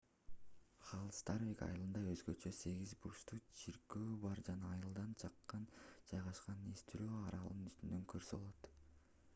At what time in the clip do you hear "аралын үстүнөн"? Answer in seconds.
7.29-8.11